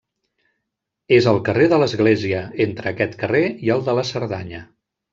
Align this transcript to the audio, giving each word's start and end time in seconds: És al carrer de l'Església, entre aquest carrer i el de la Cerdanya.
És 1.17 1.27
al 1.33 1.37
carrer 1.51 1.69
de 1.75 1.79
l'Església, 1.83 2.41
entre 2.67 2.93
aquest 2.95 3.17
carrer 3.23 3.45
i 3.69 3.73
el 3.79 3.89
de 3.91 3.99
la 4.01 4.11
Cerdanya. 4.15 4.69